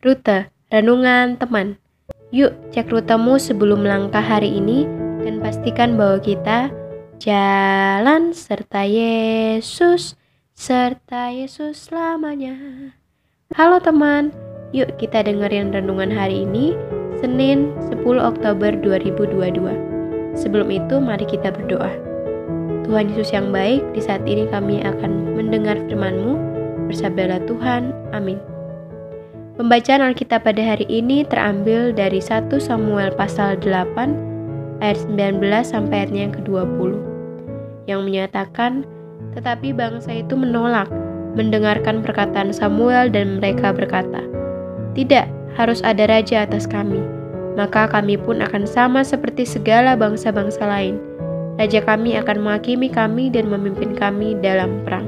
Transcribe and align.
Rute, 0.00 0.48
renungan 0.72 1.36
teman. 1.36 1.76
Yuk 2.32 2.56
cek 2.72 2.88
rutemu 2.88 3.36
sebelum 3.36 3.84
melangkah 3.84 4.24
hari 4.24 4.48
ini 4.48 4.88
dan 5.20 5.44
pastikan 5.44 6.00
bahwa 6.00 6.16
kita 6.24 6.72
jalan 7.20 8.32
serta 8.32 8.88
Yesus, 8.88 10.16
serta 10.56 11.36
Yesus 11.36 11.92
selamanya. 11.92 12.56
Halo 13.52 13.76
teman, 13.76 14.32
yuk 14.72 14.88
kita 14.96 15.20
dengerin 15.20 15.68
renungan 15.68 16.08
hari 16.08 16.48
ini, 16.48 16.72
Senin 17.20 17.68
10 17.92 18.00
Oktober 18.24 18.72
2022. 18.80 20.32
Sebelum 20.32 20.72
itu 20.72 20.96
mari 20.96 21.28
kita 21.28 21.52
berdoa. 21.52 21.92
Tuhan 22.88 23.12
Yesus 23.12 23.36
yang 23.36 23.52
baik, 23.52 23.84
di 23.92 24.00
saat 24.00 24.24
ini 24.24 24.48
kami 24.48 24.80
akan 24.80 25.36
mendengar 25.36 25.76
firman-Mu. 25.84 26.40
Bersabdalah 26.88 27.44
Tuhan, 27.44 27.92
amin. 28.16 28.49
Pembacaan 29.60 30.00
Alkitab 30.00 30.48
pada 30.48 30.64
hari 30.64 30.88
ini 30.88 31.20
terambil 31.20 31.92
dari 31.92 32.16
1 32.16 32.48
Samuel 32.56 33.12
pasal 33.12 33.60
8 33.60 34.80
ayat 34.80 34.96
19 35.04 35.36
sampai 35.60 36.00
ayatnya 36.00 36.20
yang 36.24 36.32
ke-20 36.32 36.90
yang 37.84 38.00
menyatakan 38.08 38.88
tetapi 39.36 39.76
bangsa 39.76 40.24
itu 40.24 40.32
menolak 40.32 40.88
mendengarkan 41.36 42.00
perkataan 42.00 42.56
Samuel 42.56 43.12
dan 43.12 43.36
mereka 43.36 43.76
berkata 43.76 44.24
tidak 44.96 45.28
harus 45.60 45.84
ada 45.84 46.08
raja 46.08 46.48
atas 46.48 46.64
kami 46.64 47.04
maka 47.52 47.84
kami 47.84 48.16
pun 48.16 48.40
akan 48.40 48.64
sama 48.64 49.04
seperti 49.04 49.44
segala 49.44 49.92
bangsa-bangsa 49.92 50.64
lain. 50.64 50.96
Raja 51.60 51.84
kami 51.84 52.16
akan 52.16 52.48
menghakimi 52.48 52.88
kami 52.88 53.28
dan 53.28 53.52
memimpin 53.52 53.92
kami 53.92 54.40
dalam 54.40 54.80
perang 54.88 55.04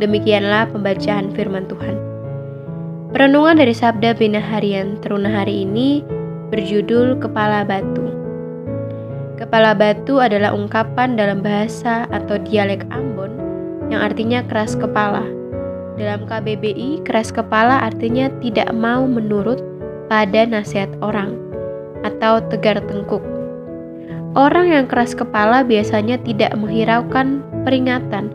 demikianlah 0.00 0.72
pembacaan 0.72 1.36
firman 1.36 1.68
Tuhan 1.68 2.05
Perenungan 3.16 3.56
dari 3.56 3.72
Sabda 3.72 4.12
Bina 4.12 4.44
Harian 4.44 5.00
Teruna 5.00 5.40
hari 5.40 5.64
ini 5.64 6.04
berjudul 6.52 7.16
Kepala 7.16 7.64
Batu. 7.64 8.12
Kepala 9.40 9.72
batu 9.72 10.20
adalah 10.20 10.52
ungkapan 10.52 11.16
dalam 11.16 11.40
bahasa 11.40 12.04
atau 12.12 12.36
dialek 12.36 12.84
Ambon 12.92 13.32
yang 13.88 14.04
artinya 14.04 14.44
keras 14.44 14.76
kepala. 14.76 15.24
Dalam 15.96 16.28
KBBI, 16.28 17.08
keras 17.08 17.32
kepala 17.32 17.88
artinya 17.88 18.28
tidak 18.44 18.68
mau 18.76 19.08
menurut 19.08 19.64
pada 20.12 20.44
nasihat 20.44 20.92
orang 21.00 21.40
atau 22.04 22.44
tegar 22.52 22.84
tengkuk. 22.84 23.24
Orang 24.36 24.68
yang 24.68 24.84
keras 24.84 25.16
kepala 25.16 25.64
biasanya 25.64 26.20
tidak 26.20 26.52
menghiraukan 26.52 27.40
peringatan 27.64 28.28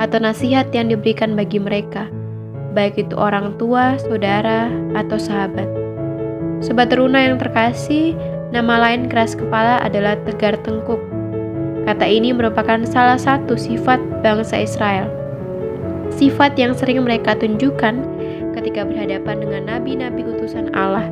atau 0.00 0.16
nasihat 0.16 0.72
yang 0.72 0.88
diberikan 0.88 1.36
bagi 1.36 1.60
mereka 1.60 2.08
baik 2.72 2.96
itu 2.96 3.14
orang 3.14 3.54
tua, 3.60 4.00
saudara, 4.00 4.72
atau 4.96 5.20
sahabat. 5.20 5.68
Sobat 6.64 6.88
teruna 6.88 7.28
yang 7.28 7.36
terkasih, 7.36 8.16
nama 8.50 8.80
lain 8.80 9.12
keras 9.12 9.36
kepala 9.36 9.78
adalah 9.84 10.16
tegar 10.24 10.56
tengkuk. 10.64 11.00
Kata 11.84 12.06
ini 12.06 12.32
merupakan 12.32 12.80
salah 12.88 13.20
satu 13.20 13.58
sifat 13.58 14.00
bangsa 14.24 14.62
Israel. 14.64 15.10
Sifat 16.14 16.54
yang 16.56 16.72
sering 16.72 17.02
mereka 17.02 17.34
tunjukkan 17.36 17.98
ketika 18.54 18.86
berhadapan 18.86 19.42
dengan 19.42 19.62
nabi-nabi 19.66 20.22
utusan 20.22 20.70
Allah, 20.72 21.08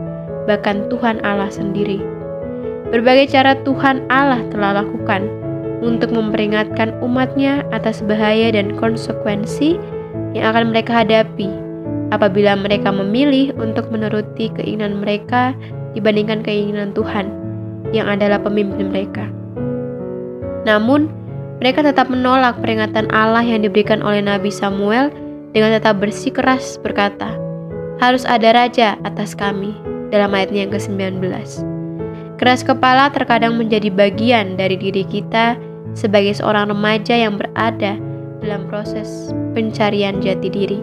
bahkan 0.46 0.86
Tuhan 0.88 1.18
Allah 1.26 1.50
sendiri. 1.50 2.00
Berbagai 2.90 3.30
cara 3.34 3.54
Tuhan 3.66 4.06
Allah 4.10 4.42
telah 4.50 4.82
lakukan 4.82 5.26
untuk 5.80 6.12
memperingatkan 6.12 6.94
umatnya 7.00 7.64
atas 7.72 8.04
bahaya 8.04 8.52
dan 8.52 8.76
konsekuensi 8.76 9.80
yang 10.36 10.54
akan 10.54 10.70
mereka 10.70 11.02
hadapi 11.02 11.50
apabila 12.10 12.58
mereka 12.58 12.90
memilih 12.90 13.54
untuk 13.58 13.88
menuruti 13.90 14.50
keinginan 14.54 14.98
mereka 15.02 15.54
dibandingkan 15.94 16.42
keinginan 16.42 16.94
Tuhan 16.94 17.30
yang 17.90 18.06
adalah 18.06 18.38
pemimpin 18.38 18.90
mereka. 18.90 19.26
Namun, 20.66 21.10
mereka 21.58 21.82
tetap 21.84 22.08
menolak 22.08 22.58
peringatan 22.62 23.10
Allah 23.10 23.42
yang 23.42 23.64
diberikan 23.64 24.00
oleh 24.00 24.22
Nabi 24.22 24.48
Samuel 24.52 25.10
dengan 25.50 25.74
tetap 25.74 25.98
bersikeras 25.98 26.78
berkata, 26.78 27.34
harus 27.98 28.22
ada 28.24 28.54
raja 28.54 28.96
atas 29.02 29.34
kami, 29.34 29.74
dalam 30.14 30.34
ayatnya 30.34 30.66
yang 30.66 30.72
ke-19. 30.74 31.20
Keras 32.40 32.64
kepala 32.64 33.12
terkadang 33.12 33.60
menjadi 33.60 33.92
bagian 33.92 34.56
dari 34.56 34.78
diri 34.80 35.04
kita 35.04 35.58
sebagai 35.92 36.32
seorang 36.38 36.72
remaja 36.72 37.12
yang 37.12 37.36
berada 37.36 38.00
dalam 38.40 38.66
proses 38.68 39.30
pencarian 39.52 40.18
jati 40.20 40.48
diri. 40.48 40.80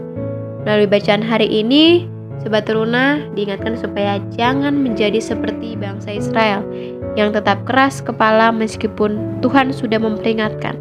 Melalui 0.63 0.89
bacaan 0.89 1.21
hari 1.21 1.47
ini, 1.49 2.07
Sobat 2.41 2.69
Teruna 2.69 3.19
diingatkan 3.33 3.75
supaya 3.75 4.21
jangan 4.37 4.77
menjadi 4.77 5.17
seperti 5.17 5.73
bangsa 5.73 6.15
Israel 6.15 6.61
yang 7.17 7.33
tetap 7.33 7.65
keras 7.65 7.99
kepala 7.99 8.53
meskipun 8.53 9.41
Tuhan 9.41 9.73
sudah 9.73 9.97
memperingatkan, 9.97 10.77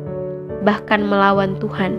bahkan 0.63 1.01
melawan 1.01 1.57
Tuhan. 1.59 1.97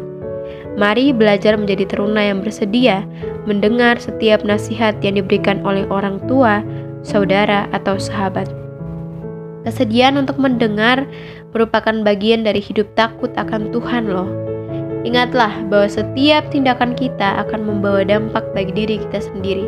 Mari 0.78 1.10
belajar 1.10 1.58
menjadi 1.58 1.90
teruna 1.90 2.22
yang 2.22 2.46
bersedia 2.46 3.02
mendengar 3.50 3.98
setiap 3.98 4.46
nasihat 4.46 4.94
yang 5.02 5.18
diberikan 5.18 5.58
oleh 5.66 5.90
orang 5.90 6.22
tua, 6.30 6.62
saudara, 7.02 7.66
atau 7.74 7.98
sahabat. 7.98 8.46
Kesediaan 9.66 10.22
untuk 10.22 10.38
mendengar 10.38 11.10
merupakan 11.52 12.06
bagian 12.06 12.46
dari 12.46 12.62
hidup 12.62 12.86
takut 12.94 13.34
akan 13.34 13.74
Tuhan 13.74 14.14
loh. 14.14 14.47
Ingatlah 15.06 15.66
bahwa 15.70 15.86
setiap 15.86 16.50
tindakan 16.50 16.98
kita 16.98 17.44
akan 17.46 17.68
membawa 17.68 18.02
dampak 18.02 18.46
bagi 18.56 18.74
diri 18.74 18.96
kita 19.04 19.20
sendiri. 19.22 19.68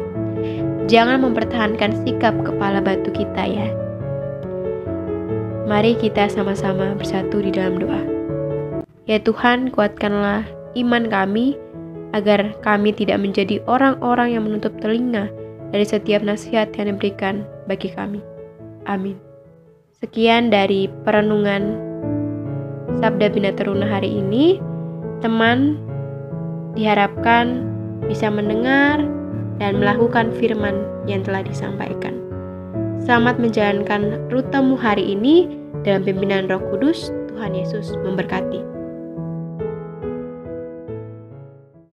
Jangan 0.90 1.22
mempertahankan 1.22 2.02
sikap 2.02 2.34
kepala 2.42 2.82
batu 2.82 3.14
kita 3.14 3.44
ya. 3.46 3.70
Mari 5.70 5.94
kita 6.02 6.26
sama-sama 6.34 6.98
bersatu 6.98 7.46
di 7.46 7.54
dalam 7.54 7.78
doa. 7.78 8.02
Ya 9.06 9.22
Tuhan, 9.22 9.70
kuatkanlah 9.70 10.42
iman 10.74 11.06
kami 11.06 11.54
agar 12.18 12.58
kami 12.66 12.90
tidak 12.90 13.22
menjadi 13.22 13.62
orang-orang 13.70 14.34
yang 14.34 14.50
menutup 14.50 14.74
telinga 14.82 15.30
dari 15.70 15.86
setiap 15.86 16.26
nasihat 16.26 16.74
yang 16.74 16.98
diberikan 16.98 17.46
bagi 17.70 17.94
kami. 17.94 18.22
Amin. 18.90 19.18
Sekian 20.02 20.50
dari 20.50 20.90
perenungan 21.06 21.78
Sabda 22.98 23.30
Bina 23.30 23.54
Teruna 23.54 23.86
hari 23.86 24.10
ini 24.10 24.58
teman 25.20 25.80
diharapkan 26.74 27.68
bisa 28.08 28.32
mendengar 28.32 29.04
dan 29.60 29.78
melakukan 29.78 30.32
firman 30.40 30.88
yang 31.06 31.22
telah 31.22 31.44
disampaikan. 31.44 32.16
Selamat 33.04 33.40
menjalankan 33.40 34.32
rutemu 34.32 34.76
hari 34.80 35.16
ini 35.16 35.52
dalam 35.84 36.08
pimpinan 36.08 36.48
Roh 36.48 36.64
Kudus. 36.72 37.12
Tuhan 37.32 37.56
Yesus 37.56 37.96
memberkati. 38.04 38.79